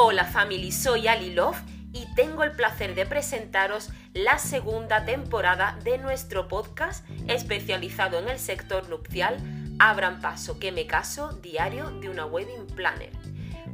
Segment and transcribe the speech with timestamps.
[0.00, 1.60] Hola family, soy Ali Love
[1.92, 8.38] y tengo el placer de presentaros la segunda temporada de nuestro podcast especializado en el
[8.38, 9.38] sector nupcial
[9.80, 13.10] Abran Paso, que me caso, diario de una wedding planner.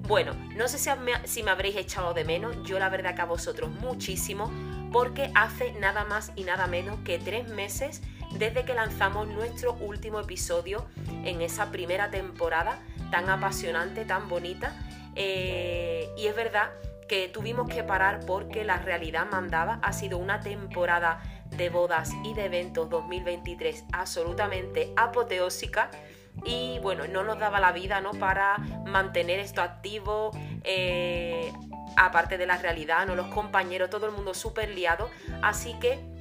[0.08, 3.70] Bueno, no sé si me, habréis echado de menos, yo la verdad que a vosotros
[3.72, 4.50] muchísimo,
[4.94, 8.00] porque hace nada más y nada menos que tres meses
[8.38, 10.86] desde que lanzamos nuestro último episodio
[11.22, 12.80] en esa primera temporada
[13.10, 14.74] tan apasionante, tan bonita.
[15.14, 16.70] Eh, y es verdad
[17.08, 19.78] que tuvimos que parar porque la realidad mandaba.
[19.82, 25.90] Ha sido una temporada de bodas y de eventos 2023 absolutamente apoteósica
[26.44, 28.12] y bueno, no nos daba la vida ¿no?
[28.12, 30.32] para mantener esto activo.
[30.64, 31.52] Eh,
[31.96, 33.14] aparte de la realidad, ¿no?
[33.14, 35.10] los compañeros, todo el mundo súper liado.
[35.42, 36.13] Así que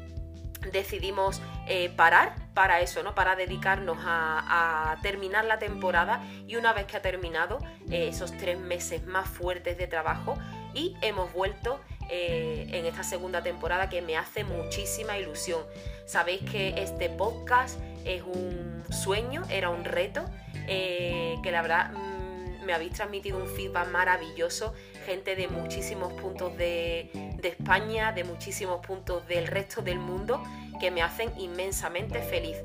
[0.72, 3.16] decidimos eh, parar para eso, ¿no?
[3.16, 7.60] Para dedicarnos a, terminar la temporada y una vez que ha terminado
[7.90, 10.38] eh, esos tres meses más fuertes de trabajo
[10.74, 11.80] y hemos vuelto
[12.10, 15.62] eh, en esta segunda temporada que me hace muchísima ilusión.
[16.06, 20.26] Sabéis que este podcast es un sueño, era un reto,
[20.68, 24.74] que la verdad mm, me habéis transmitido un feedback maravilloso,
[25.06, 30.42] gente de muchísimos puntos de, de España, de muchísimos puntos del resto del mundo
[30.84, 32.58] que me hacen inmensamente feliz.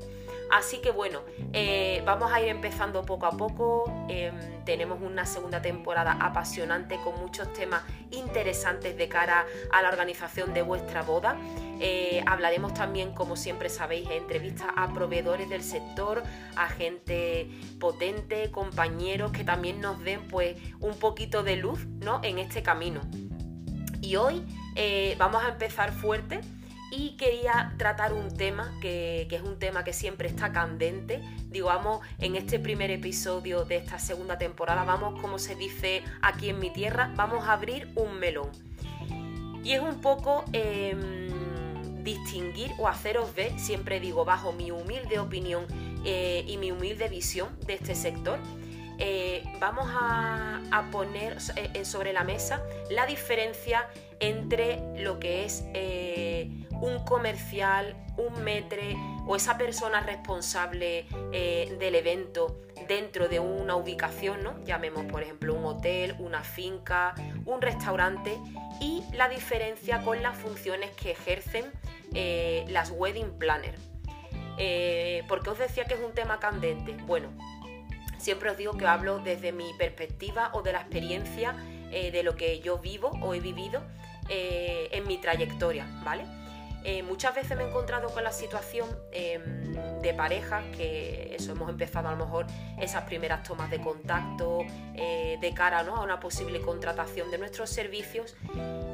[0.51, 1.21] Así que bueno,
[1.53, 3.85] eh, vamos a ir empezando poco a poco.
[4.09, 10.53] Em, tenemos una segunda temporada apasionante con muchos temas interesantes de cara a la organización
[10.53, 11.37] de vuestra boda.
[11.79, 16.21] Eh, hablaremos también, como siempre sabéis, entrevistas a proveedores del sector,
[16.57, 22.19] a gente potente, compañeros que también nos den pues un poquito de luz ¿no?
[22.21, 22.99] en este camino.
[24.01, 24.45] Y hoy
[24.75, 26.41] eh, vamos a empezar fuerte
[26.91, 31.21] y quería tratar un tema que, es un tema que siempre está candente.
[31.47, 36.59] Digamos, en este primer episodio de esta segunda temporada vamos, como se dice aquí en
[36.59, 38.49] mi tierra, vamos a abrir un melón.
[39.63, 45.65] Y es un poco em, distinguir o haceros ver, siempre digo, bajo mi humilde opinión
[46.05, 48.39] eh, y mi humilde visión de este sector,
[48.97, 50.61] eh, vamos a,
[50.91, 53.87] poner eh, sobre la mesa la diferencia
[54.19, 55.63] entre lo que es
[56.81, 58.95] un comercial, un metre
[59.25, 64.63] o esa persona responsable eh, del evento dentro de una ubicación, ¿no?
[64.63, 67.13] llamemos por ejemplo un hotel, una finca,
[67.45, 68.37] un restaurante
[68.79, 71.71] y la diferencia con las funciones que ejercen
[72.13, 73.81] eh, las wedding planners.
[74.57, 76.93] Eh, ¿Por qué os decía que es un tema candente?
[77.05, 77.29] Bueno,
[78.17, 81.55] siempre os digo que hablo desde mi perspectiva o de la experiencia
[81.89, 83.81] de lo que yo vivo o he vivido
[84.29, 86.23] en mi trayectoria, ¿vale?
[86.83, 91.69] Eh, muchas veces me he encontrado con la situación em, de parejas que eso hemos
[91.69, 92.47] empezado a lo mejor
[92.79, 94.61] esas primeras tomas de contacto
[94.95, 98.35] eh, de cara a una posible contratación de nuestros servicios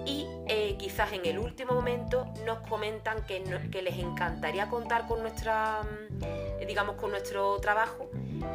[0.05, 5.21] y eh, quizás en el último momento nos comentan que, que les encantaría contar con
[5.21, 8.09] nuestra mm, digamos con nuestro trabajo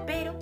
[0.06, 0.36] pero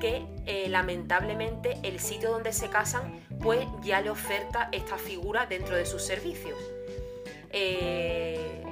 [0.00, 5.86] que lamentablemente el sitio donde se casan pues ya le oferta esta figura dentro de
[5.86, 6.58] sus servicios
[7.56, 8.62] eh,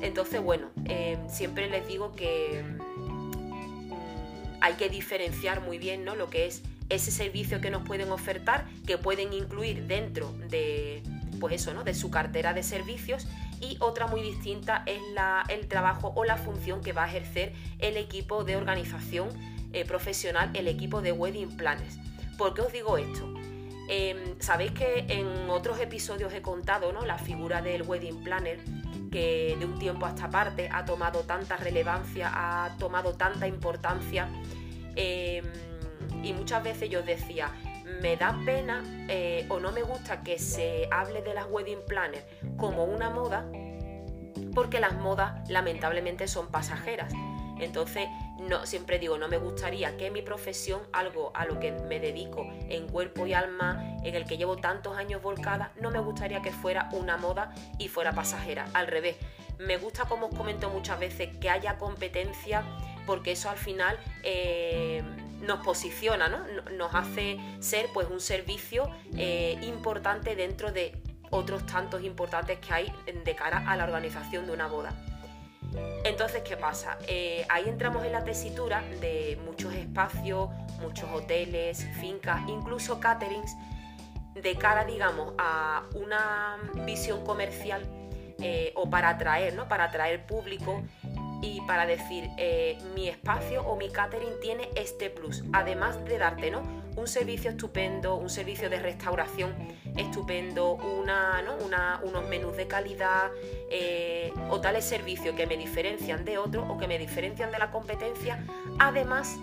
[0.00, 3.92] entonces, bueno, eh, siempre les digo que mm,
[4.62, 6.16] hay que diferenciar muy bien ¿no?
[6.16, 11.02] lo que es ese servicio que nos pueden ofertar, que pueden incluir dentro de,
[11.38, 11.84] pues eso, ¿no?
[11.84, 13.28] de su cartera de servicios
[13.60, 17.52] y otra muy distinta es la, el trabajo o la función que va a ejercer
[17.78, 19.28] el equipo de organización
[19.74, 21.98] eh, profesional, el equipo de wedding planners.
[22.38, 23.39] ¿Por qué os digo esto?
[23.92, 27.04] Em, sabéis que en otros episodios he contado ¿no?
[27.04, 28.60] la figura del wedding planner
[29.10, 34.28] que de un tiempo a esta parte ha tomado tanta relevancia, ha tomado tanta importancia
[34.94, 35.44] em,
[36.22, 37.50] y muchas veces yo decía,
[38.00, 42.24] me da pena eh, o no me gusta que se hable de las wedding planners
[42.56, 43.50] como una moda
[44.54, 47.12] porque las modas lamentablemente son pasajeras.
[47.60, 52.00] Entonces no, siempre digo, no me gustaría que mi profesión, algo a lo que me
[52.00, 56.40] dedico en cuerpo y alma, en el que llevo tantos años volcada, no me gustaría
[56.40, 58.66] que fuera una moda y fuera pasajera.
[58.72, 59.16] Al revés,
[59.58, 62.64] me gusta, como os comento muchas veces, que haya competencia,
[63.06, 65.02] porque eso al final eh,
[65.40, 66.38] nos posiciona, ¿no?
[66.72, 70.96] nos hace ser pues un servicio eh, importante dentro de
[71.30, 72.92] otros tantos importantes que hay
[73.24, 74.94] de cara a la organización de una boda.
[76.04, 76.98] Entonces, ¿qué pasa?
[77.06, 80.48] Eh, ahí entramos en la tesitura de muchos espacios,
[80.80, 83.54] muchos hoteles, fincas, incluso caterings,
[84.34, 86.56] de cara, digamos, a una
[86.86, 87.82] visión comercial
[88.38, 89.68] eh, o para atraer, ¿no?
[89.68, 90.82] Para atraer público
[91.42, 96.50] y para decir eh, mi espacio o mi catering tiene este plus, además de darte
[96.50, 96.79] ¿no?
[96.96, 99.54] Un servicio estupendo, un servicio de restauración
[99.96, 101.42] estupendo, una,
[102.02, 103.30] unos menús de calidad
[103.70, 107.70] eh, o tales servicios que me diferencian de otros o que me diferencian de la
[107.70, 108.44] competencia,
[108.78, 109.38] además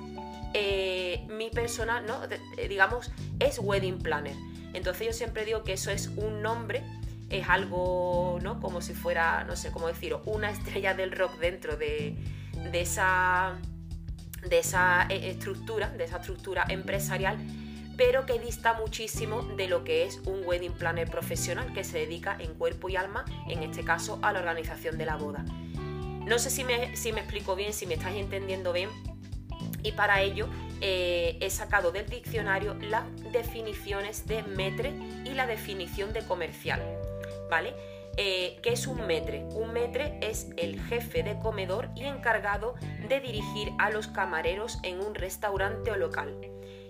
[0.54, 2.22] eh, mi personal, ¿no?
[2.70, 4.36] digamos, es wedding planner.
[4.74, 6.84] Entonces yo siempre digo que eso es un nombre
[7.30, 8.60] es algo, ¿no?
[8.62, 12.16] Como si fuera, no sé cómo decirlo, una estrella del rock dentro de,
[12.74, 13.58] esa,
[14.50, 17.38] de esa eh, estructura, de esa estructura empresarial,
[17.98, 22.38] pero que dista muchísimo de lo que es un wedding planner profesional que se dedica
[22.40, 25.44] en cuerpo y alma, en este caso, a la organización de la boda.
[26.26, 28.90] No sé si me, si me explico bien, si me estáis entendiendo bien,
[29.82, 30.48] y para ello
[30.82, 34.94] eh, he sacado del diccionario las definiciones de metre
[35.26, 36.82] y la definición de comercial.
[37.50, 37.74] ¿vale?
[38.20, 39.44] Eh, ¿Qué es un metre?
[39.54, 42.74] Un metre es el jefe de comedor y encargado
[43.08, 46.36] de dirigir a los camareros en un restaurante o local.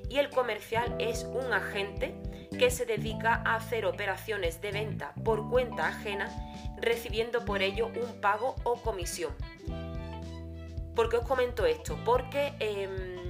[0.09, 2.15] Y el comercial es un agente
[2.57, 6.29] que se dedica a hacer operaciones de venta por cuenta ajena,
[6.77, 9.33] recibiendo por ello un pago o comisión.
[10.95, 11.99] ¿Por qué os comento esto?
[12.05, 13.27] Porque em,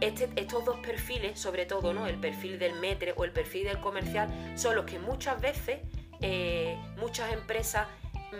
[0.00, 2.06] este, estos dos perfiles, sobre todo ¿no?
[2.06, 5.80] el perfil del metre o el perfil del comercial, son los que muchas veces
[6.22, 7.86] eh, muchas empresas,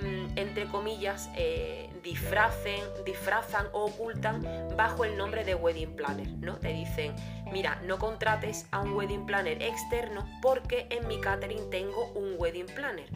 [0.03, 4.47] mm, entre comillas, eh, disfrazan o ocultan
[4.77, 6.57] bajo el nombre de wedding planner, ¿no?
[6.57, 7.15] Te dicen,
[7.53, 12.67] mira, no contrates a un wedding planner externo porque en mi catering tengo un wedding
[12.67, 13.09] planner.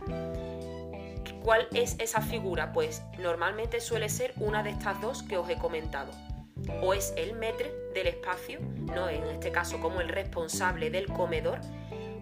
[1.43, 2.73] ¿Cuál es esa figura?
[2.73, 6.11] Pues normalmente suele ser una de estas dos que os he comentado.
[6.81, 8.61] O es el metre del espacio,
[8.95, 9.09] ¿no?
[9.09, 11.61] en este caso como el responsable del comedor,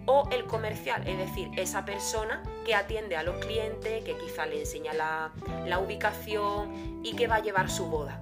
[0.05, 4.59] o el comercial, es decir, esa persona que atiende a los clientes, que quizá le
[4.59, 5.31] enseña la,
[5.79, 8.19] ubicación y que va a llevar su boda.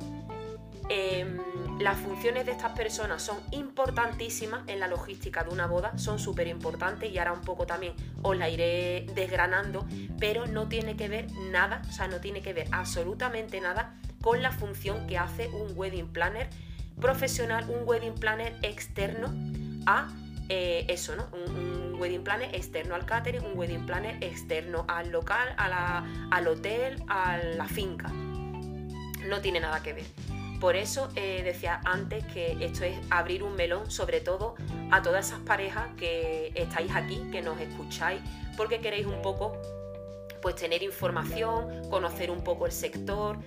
[0.90, 1.38] Em,
[1.80, 6.48] las funciones de estas personas son importantísimas en la logística de una boda, son súper
[6.48, 9.86] importantes y ahora un poco también os la iré desgranando,
[10.20, 14.42] pero no tiene que ver nada, o sea, no tiene que ver absolutamente nada con
[14.42, 16.50] la función que hace un wedding planner
[17.00, 19.34] profesional, un wedding planner externo
[19.86, 20.10] a
[20.50, 21.28] eh, eso, ¿no?
[21.32, 21.71] Un,
[22.02, 27.68] wedding planner externo al catering, un wedding planner externo al local, al hotel, a la
[27.68, 28.10] finca.
[28.10, 30.06] No tiene nada que ver.
[30.60, 34.56] Por eso eh, decía antes que esto es abrir un melón, sobre todo
[34.90, 38.22] a todas esas parejas que estáis aquí, que nos escucháis,
[38.58, 39.54] porque queréis un poco
[40.42, 43.38] pues tener información, conocer un poco el sector.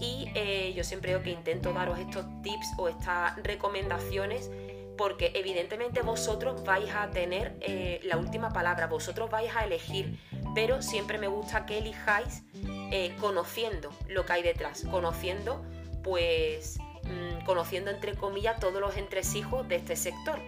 [0.00, 4.50] Y eh, yo siempre digo que intento daros estos tips o estas recomendaciones
[4.96, 10.18] porque evidentemente vosotros vais a tener eh, la última palabra, vosotros vais a elegir,
[10.54, 12.42] pero siempre me gusta que elijáis
[12.90, 15.64] eh, conociendo lo que hay detrás, conociendo,
[16.02, 20.40] pues, mm, conociendo entre comillas todos los entresijos de este sector,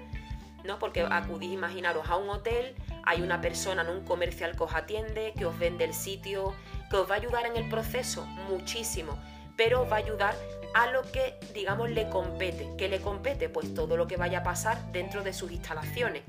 [0.64, 0.78] ¿no?
[0.78, 5.32] Porque acudís, imaginaros, a un hotel, hay una persona en un comercial que os atiende,
[5.36, 6.54] que os vende el sitio,
[6.90, 9.18] que os va a ayudar en el proceso muchísimo,
[9.56, 10.36] pero va a ayudar
[10.74, 12.68] a lo que, digamos, le compete.
[12.76, 13.48] ¿Qué le compete?
[13.48, 16.22] Pues todo lo que vaya a pasar dentro de sus instalaciones.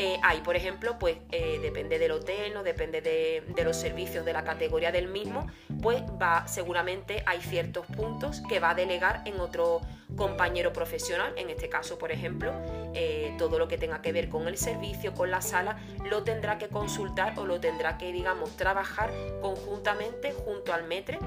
[0.00, 4.32] Eh, hay, por ejemplo, pues eh, depende del hotel, no depende de, los servicios de
[4.32, 5.48] la categoría del mismo,
[5.82, 9.80] pues va, seguramente hay ciertos puntos que va a delegar en otro
[10.16, 11.32] compañero profesional.
[11.36, 12.52] En este caso, por ejemplo,
[12.94, 16.58] eh, todo lo que tenga que ver con el servicio, con la sala, lo tendrá
[16.58, 21.18] que consultar o lo tendrá que, digamos, trabajar conjuntamente junto al metre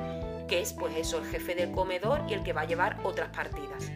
[0.51, 3.29] que es pues eso, el jefe del comedor y el que va a llevar otras
[3.29, 3.89] partidas.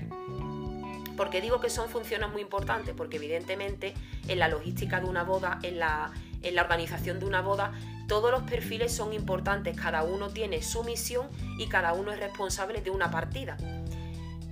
[1.17, 2.93] porque digo que son funciones muy importantes?
[2.95, 3.93] Porque evidentemente
[4.29, 7.74] en la logística de una boda, en la, en la organización de una boda,
[8.07, 11.27] todos los perfiles son importantes, cada uno tiene su misión
[11.59, 13.57] y cada uno es responsable de una partida.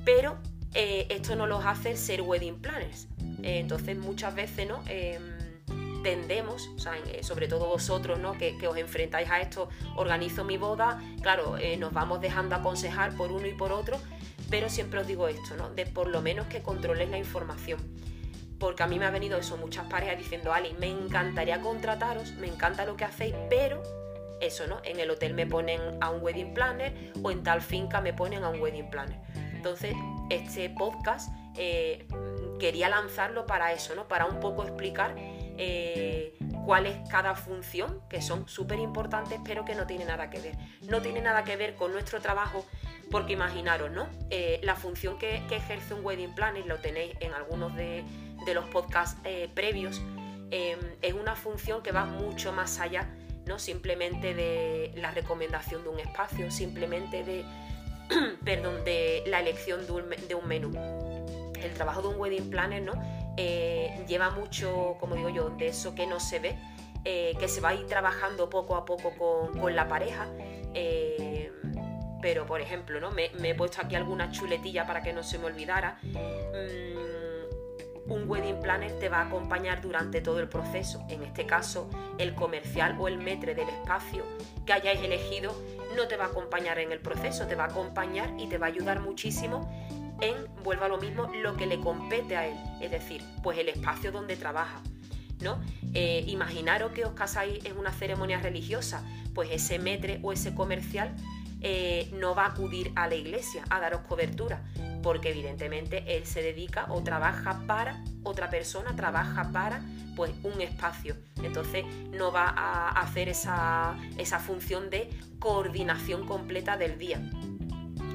[0.04, 0.40] Pero
[0.74, 3.08] eh, esto no los hace ser wedding planners.
[3.44, 4.84] Eh, entonces muchas veces ¿no?
[4.88, 5.33] Em,
[6.04, 6.70] tendemos,
[7.08, 8.38] eh, sobre todo vosotros ¿no?
[8.38, 13.32] que, os enfrentáis a esto, organizo mi boda, claro, eh, nos vamos dejando aconsejar por
[13.32, 13.98] uno y por otro,
[14.50, 15.70] pero siempre os digo esto, ¿no?
[15.70, 17.80] de por lo menos que controles la información.
[18.60, 22.48] Porque a mí me ha venido eso, muchas parejas diciendo, Ali, me encantaría contrataros, me
[22.48, 23.82] encanta lo que hacéis, pero
[24.40, 24.80] eso, ¿no?
[24.84, 28.44] En el hotel me ponen a un wedding planner o en tal finca me ponen
[28.44, 29.20] a un wedding planner.
[29.54, 29.96] Entonces,
[30.30, 32.08] este podcast eh,
[32.60, 34.08] quería lanzarlo para eso, ¿no?
[34.08, 35.16] Para un poco explicar
[35.58, 40.40] eh, cuál es cada función, que son súper importantes, pero que no tiene nada que
[40.40, 40.56] ver.
[40.88, 42.66] No tiene nada que ver con nuestro trabajo,
[43.12, 44.08] porque imaginaros, ¿no?
[44.30, 48.04] Eh, la función que, ejerce un wedding planner, lo tenéis en algunos de,
[48.54, 50.02] los podcasts eh, previos,
[50.52, 53.10] es una función que va mucho más allá
[53.46, 53.60] ¿no?
[53.60, 57.46] Simplemente de la recomendación de un espacio, simplemente de,
[58.46, 60.72] perdón, de la elección de un, menú.
[61.62, 62.94] El trabajo de un wedding planner, ¿no?
[63.38, 66.58] Eh, lleva mucho, como digo yo, de eso que no se ve,
[67.04, 69.14] eh, que se va a ir trabajando poco a poco
[69.60, 70.28] con, la pareja.
[70.74, 71.52] Eh,
[72.22, 73.12] pero, por ejemplo, ¿no?
[73.12, 76.00] Me, he puesto aquí alguna chuletilla para que no se me olvidara.
[76.04, 76.94] Mm,
[78.12, 81.04] un wedding planner te va a acompañar durante todo el proceso.
[81.10, 84.24] En este caso, el comercial o el metre del espacio
[84.66, 85.56] que hayáis elegido
[85.96, 88.68] no te va a acompañar en el proceso, te va a acompañar y te va
[88.68, 89.70] a ayudar muchísimo
[90.24, 93.70] en, vuelva a lo mismo, lo que le compete a él, es decir, pues el
[93.70, 94.82] espacio donde trabaja.
[95.42, 95.60] ¿no?
[95.94, 99.04] Eh, imaginaros que os casáis en una ceremonia religiosa,
[99.34, 101.14] pues ese metre o ese comercial
[101.62, 104.64] eh, no va a acudir a la iglesia a daros cobertura,
[105.02, 109.82] porque evidentemente él se dedica o trabaja para otra persona, trabaja para
[110.16, 111.16] pues un espacio.
[111.42, 117.22] Entonces no va a hacer esa, esa función de coordinación completa del día.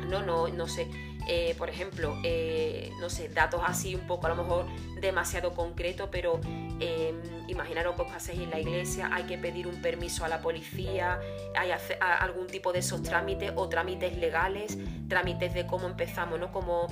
[0.09, 0.89] No, no, no sé.
[1.31, 4.65] Eh, por ejemplo, eh, no sé, datos así un poco a lo mejor
[4.99, 6.41] demasiado concreto, pero
[6.81, 7.13] eh,
[7.49, 11.21] imaginaros que os paséis en la iglesia, hay que pedir un permiso a la policía,
[11.55, 16.51] hay algún tipo de esos trámites o trámites legales, trámites de cómo empezamos, ¿no?
[16.51, 16.87] Cómo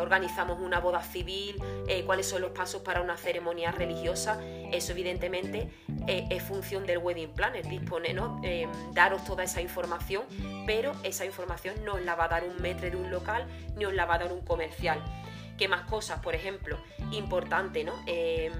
[0.00, 1.54] organizamos una boda civil,
[2.06, 4.40] cuáles son los pasos para una ceremonia religiosa.
[4.72, 5.70] Eso evidentemente
[6.06, 8.40] es función del wedding planner, dispone, ¿no?
[8.92, 10.24] daros toda esa información,
[10.66, 13.94] pero esa información no la va a dar un metre de un local ni os
[13.94, 15.02] la va a dar un comercial.
[15.58, 16.20] ¿Qué más cosas?
[16.20, 16.78] Por ejemplo,
[17.12, 17.92] importante, ¿no?
[18.06, 18.52] Em,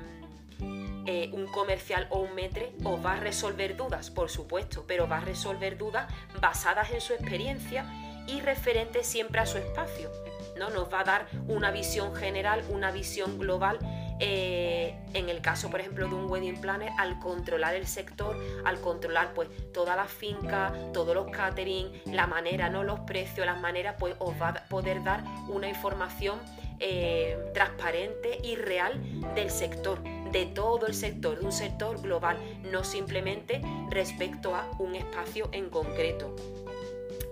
[1.04, 5.16] eh, un comercial o un metre os va a resolver dudas, por supuesto, pero va
[5.16, 7.86] a resolver dudas basadas en su experiencia
[8.28, 10.12] y referentes siempre a su espacio.
[10.56, 10.70] ¿no?
[10.70, 13.78] Nos va a dar una visión general, una visión global
[14.20, 18.80] eh, en el caso, por ejemplo, de un wedding planner, al controlar el sector, al
[18.80, 23.96] controlar pues toda la finca, todos los catering, la manera, no los precios, las maneras,
[23.98, 26.38] pues os va a poder dar una información
[26.80, 29.00] eh, transparente y real
[29.34, 30.02] del sector,
[30.32, 32.38] de todo el sector, de un sector global,
[32.70, 36.34] no simplemente respecto a un espacio en concreto.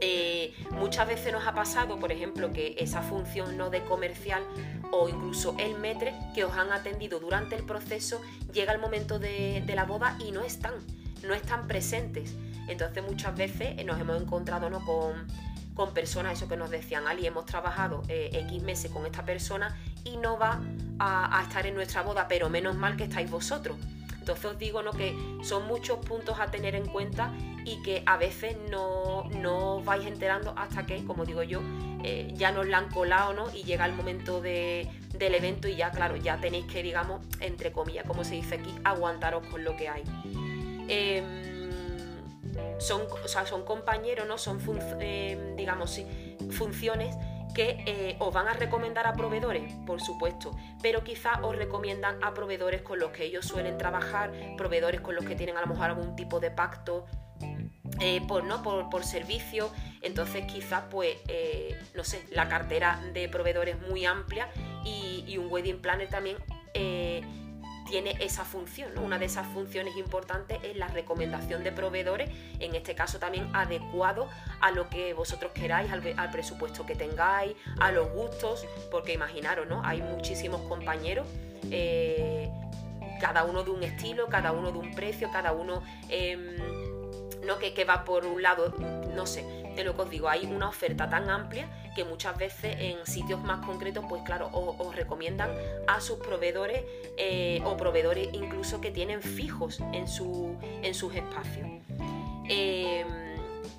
[0.00, 4.42] Eh, muchas veces nos ha pasado, por ejemplo, que esa función no de comercial
[4.92, 8.20] o incluso el metre que os han atendido durante el proceso
[8.52, 10.74] llega el momento de, la boda y no están,
[11.22, 12.34] no están presentes.
[12.68, 14.84] Entonces muchas veces nos hemos encontrado ¿no?
[14.84, 15.26] con,
[15.94, 20.18] personas, eso que nos decían, Ali, hemos trabajado eh, X meses con esta persona y
[20.18, 20.60] no va
[20.98, 23.78] a estar en nuestra boda, pero menos mal que estáis vosotros.
[24.20, 24.92] Entonces os digo ¿no?
[24.92, 27.34] que son muchos puntos a tener en cuenta
[27.64, 31.60] y que a veces no, no vais enterando hasta que, como digo yo,
[32.04, 33.52] eh, ya nos la han colado ¿no?
[33.54, 38.04] y llega el momento del evento y ya, claro, ya tenéis que, digamos, entre comillas,
[38.06, 40.02] como se dice aquí, aguantaros con lo que hay.
[40.88, 41.50] Em,
[42.78, 44.38] son, son compañeros, ¿no?
[44.38, 44.58] Son,
[45.00, 46.00] em, digamos,
[46.50, 47.16] funciones
[47.54, 52.32] que eh, os van a recomendar a proveedores, por supuesto, pero quizá os recomiendan a
[52.34, 55.86] proveedores con los que ellos suelen trabajar, proveedores con los que tienen a lo mejor
[55.86, 57.06] algún tipo de pacto
[58.00, 58.62] eh, por, ¿no?
[58.62, 59.70] Por, servicio,
[60.02, 64.48] entonces quizás pues, eh, no sé, la cartera de proveedores es muy amplia
[64.84, 66.36] y, y un wedding planner también
[67.90, 68.96] tiene esa función.
[68.98, 72.30] Una de esas funciones importantes es la recomendación de proveedores,
[72.60, 74.28] en este caso también adecuado
[74.60, 79.82] a lo que vosotros queráis, al, presupuesto que tengáis, a los gustos, porque imaginaros, ¿no?
[79.84, 81.26] Hay muchísimos compañeros.
[81.70, 82.48] Eh,
[83.20, 86.56] cada uno de un estilo, cada uno de un precio, cada uno em,
[87.44, 88.72] no que, que va por un lado,
[89.14, 89.42] no sé,
[89.74, 91.68] de lo que os digo, hay una oferta tan amplia
[92.00, 95.50] que muchas veces en sitios más concretos, pues claro, os, recomiendan
[95.86, 96.82] a sus proveedores
[97.18, 101.68] eh, o proveedores incluso que tienen fijos en, su, en sus espacios.
[102.48, 103.06] Em,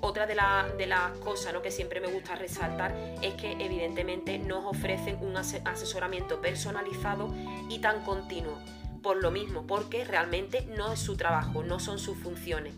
[0.02, 0.36] otra de,
[0.78, 6.40] de, las cosas que siempre me gusta resaltar es que evidentemente nos ofrecen un asesoramiento
[6.40, 7.34] personalizado
[7.68, 8.56] y tan continuo.
[9.02, 12.72] Por lo mismo, porque realmente no es su trabajo, no son sus funciones.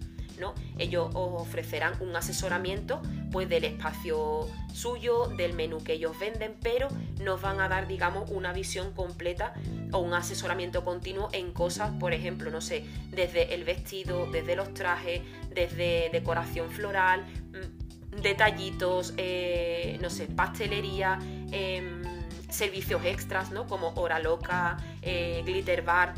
[0.78, 3.00] Ellos os ofrecerán un asesoramiento
[3.30, 6.88] pues del espacio suyo, del menú que ellos venden, pero
[7.20, 9.54] nos van a dar, digamos, una visión completa
[9.92, 14.74] o un asesoramiento continuo en cosas, por ejemplo, no sé, desde el vestido, desde los
[14.74, 21.18] trajes, desde decoración floral, mm, detallitos, eh, no sé, pastelería,
[21.50, 22.02] em,
[22.50, 23.66] servicios extras, ¿no?
[23.66, 26.14] Como hora loca, eh, glitter bar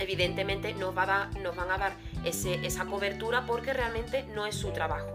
[0.00, 1.92] evidentemente nos, va nos van a dar
[2.24, 5.14] esa cobertura porque realmente no es su trabajo.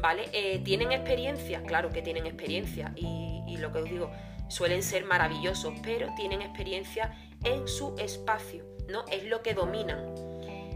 [0.00, 0.28] ¿Vale?
[0.32, 1.62] Eh, ¿Tienen experiencia?
[1.62, 4.12] Claro que tienen experiencia y, lo que os digo,
[4.48, 9.04] suelen ser maravillosos, pero tienen experiencia en su espacio, ¿no?
[9.10, 10.14] Es lo que dominan.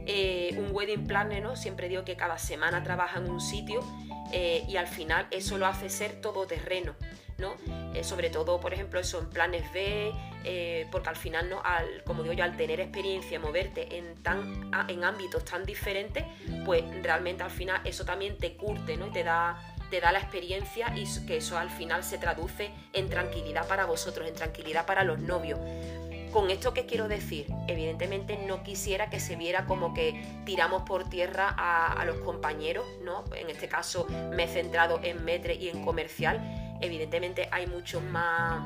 [0.04, 1.54] eh, un wedding planner, ¿no?
[1.54, 3.80] Siempre digo que cada semana trabaja en un sitio
[4.32, 6.96] eh, y al final eso lo hace ser todoterreno.
[7.94, 10.12] Eh, sobre todo, por ejemplo, eso en planes B,
[10.90, 11.62] porque al final, ¿no?
[11.64, 16.24] Al, como digo yo, al tener experiencia, moverte en, tan, en ámbitos tan diferentes,
[16.64, 19.06] pues realmente al final eso también te curte ¿no?
[19.08, 19.58] y te da,
[19.90, 24.26] te da la experiencia y que eso al final se traduce en tranquilidad para vosotros,
[24.26, 25.60] en tranquilidad para los novios.
[26.32, 31.10] Con esto que quiero decir, evidentemente no quisiera que se viera como que tiramos por
[31.10, 33.24] tierra a, los compañeros, ¿no?
[33.36, 36.40] En este caso me he centrado en Metre y en comercial.
[36.82, 38.60] Evidentemente hay muchos más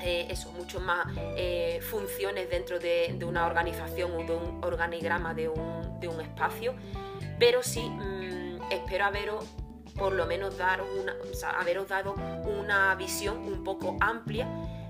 [0.00, 1.06] eh, eso, mucho más
[1.36, 6.74] eh, funciones dentro de, una organización o de un organigrama de un, espacio,
[7.38, 9.44] pero sí mm, espero haberos
[9.96, 11.14] por lo menos dar una,
[11.58, 14.48] haberos dado una visión un poco amplia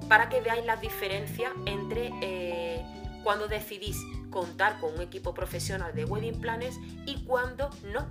[0.09, 2.85] para que veáis las diferencias entre eh,
[3.25, 3.97] cuando decidís
[4.31, 6.77] contar con un equipo profesional de wedding planners
[7.07, 8.07] y cuando no.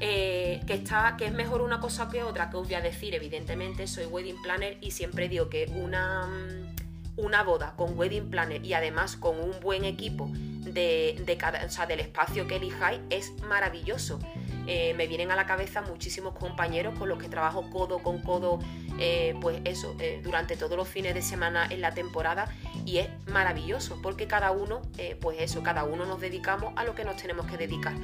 [0.00, 3.14] Eh, que, está, que es mejor una cosa que otra, que os voy a decir,
[3.14, 8.64] evidentemente soy wedding planner y siempre digo que una, mm, una boda con wedding planner
[8.64, 14.20] y además con un buen equipo de, de cada, del espacio que elijáis es maravilloso.
[14.68, 18.60] Eh, me vienen a la cabeza muchísimos compañeros con los que trabajo codo con codo,
[19.00, 23.98] eh, pues eso, durante todos los fines de semana en la temporada y es maravilloso
[24.02, 24.82] porque cada uno,
[25.20, 27.94] pues eso, cada uno nos dedicamos a lo que nos tenemos que dedicar.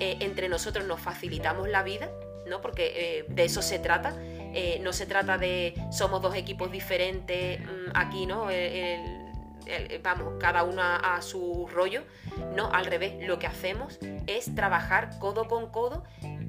[0.00, 2.10] Entre nosotros nos facilitamos la vida,
[2.46, 2.60] ¿no?
[2.60, 4.14] Porque de eso se trata.
[4.80, 8.48] no se trata de somos dos equipos diferentes mm, aquí, ¿no?
[10.02, 12.02] vamos, cada uno a, su rollo.
[12.54, 16.04] No, al revés, lo que hacemos es trabajar codo con codo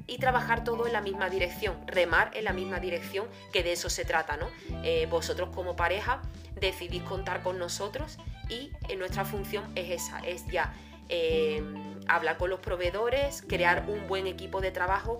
[0.06, 3.90] y trabajar todo en la misma dirección, remar en la misma dirección, que de eso
[3.90, 4.48] se trata, ¿no?
[4.84, 6.22] Eh, vosotros como pareja
[6.54, 10.72] decidís contar con nosotros y eh, nuestra función es esa, es ya
[11.08, 11.62] eh,
[12.08, 15.18] hablar con los proveedores, crear un buen equipo de trabajo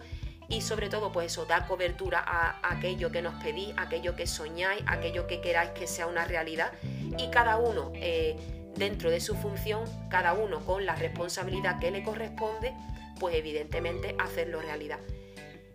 [0.48, 4.82] y sobre todo pues eso, dar cobertura a, aquello que nos pedís, aquello que soñáis,
[4.86, 6.72] aquello que queráis que sea una realidad
[7.18, 8.36] y cada uno eh,
[8.76, 12.74] dentro de su función, cada uno con la responsabilidad que le corresponde,
[13.18, 15.00] pues evidentemente hacerlo realidad.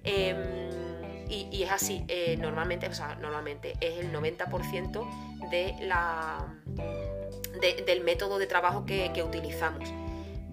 [0.04, 0.70] Em,
[1.28, 6.46] y, es así, eh, normalmente, o sea, normalmente es el 90% de la,
[7.86, 9.90] del método de trabajo que, que utilizamos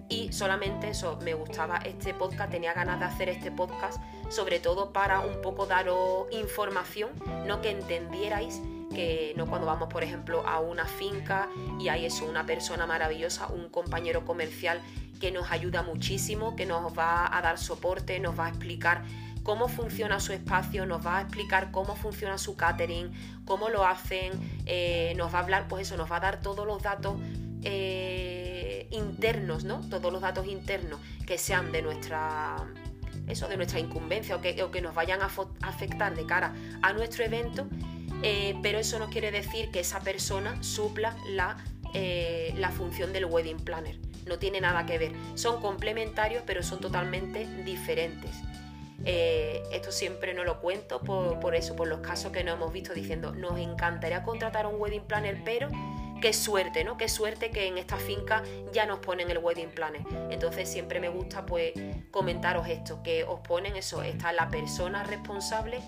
[0.09, 4.91] y solamente eso, me gustaba este podcast, tenía ganas de hacer este podcast, sobre todo
[4.91, 7.11] para un poco daros información,
[7.45, 8.59] no que entendierais
[8.93, 11.47] que no cuando vamos, por ejemplo, a una finca
[11.79, 14.81] y hay eso, una persona maravillosa, un compañero comercial
[15.21, 19.03] que nos ayuda muchísimo, que nos va a dar soporte, nos va a explicar
[19.43, 23.11] cómo funciona su espacio, nos va a explicar cómo funciona su catering,
[23.45, 24.33] cómo lo hacen,
[24.65, 27.15] eh, nos va a hablar, pues eso, nos va a dar todos los datos.
[27.61, 28.48] Eh,
[28.91, 29.81] internos, ¿no?
[29.89, 32.67] Todos los datos internos que sean de nuestra
[33.29, 35.29] eso, de nuestra incumbencia o que, que nos vayan a
[35.61, 37.67] afectar de cara a nuestro evento,
[38.23, 41.57] eh, pero eso no quiere decir que esa persona supla la,
[41.93, 43.97] eh, la función del wedding planner.
[44.25, 45.11] No tiene nada que ver.
[45.35, 48.31] Son complementarios, pero son totalmente diferentes.
[49.05, 52.73] Eh, esto siempre no lo cuento por, por, eso, por los casos que no hemos
[52.73, 55.69] visto diciendo, nos encantaría contratar un wedding planner, pero
[56.19, 56.97] qué suerte, ¿no?
[56.97, 60.01] Qué suerte que en esta finca ya nos ponen el wedding planner.
[60.29, 61.73] Entonces siempre me gusta pues
[62.11, 65.81] comentaros esto, que os ponen eso, está la persona responsable,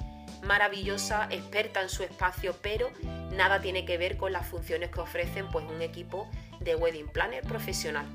[0.43, 2.91] maravillosa, experta en su espacio, pero
[3.31, 7.43] nada tiene que ver con las funciones que ofrecen pues un equipo de wedding planner
[7.43, 8.05] profesional.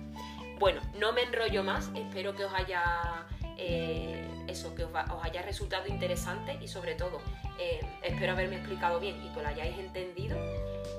[0.58, 3.26] Bueno, no me enrollo más, espero que os haya
[3.58, 7.20] eh, eso, que os, haya resultado interesante y sobre todo
[7.58, 10.36] eh, espero haberme explicado bien y que lo hayáis entendido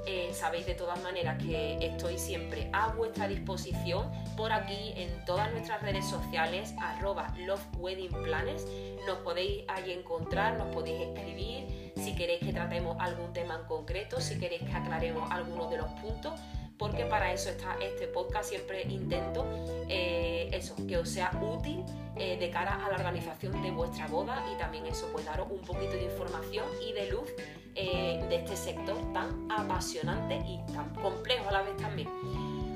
[0.10, 5.52] eh, sabéis de todas maneras que estoy siempre a vuestra disposición por aquí en todas
[5.52, 8.66] nuestras redes sociales, arroba Love Wedding Planes.
[9.06, 14.22] Nos podéis allí encontrar, nos podéis escribir si queréis que tratemos algún tema en concreto,
[14.22, 16.40] si queréis que aclaremos algunos de los puntos
[16.78, 18.50] porque para eso está este podcast.
[18.50, 19.46] Siempre intento
[19.90, 21.84] eh, eso, que os sea útil
[22.20, 25.62] eh, de cara a la organización de vuestra boda y también eso, pues daros un
[25.62, 27.30] poquito de información y de luz
[27.76, 32.10] eh, de este sector tan apasionante y tan complejo a la vez también.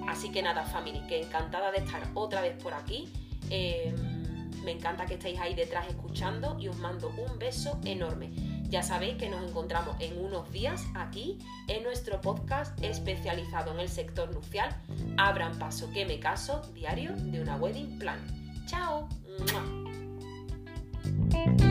[0.07, 3.11] Así que nada, family, que encantada de estar otra vez por aquí.
[4.63, 8.31] me encanta que estéis ahí detrás escuchando y os mando un beso enorme.
[8.71, 13.89] Ya sabéis que nos encontramos en unos días aquí en nuestro podcast especializado en el
[13.89, 14.73] sector nupcial.
[15.17, 18.19] Abran paso que me caso, diario de una wedding plan.
[18.67, 19.09] ¡Chao!
[21.33, 21.70] 嗯。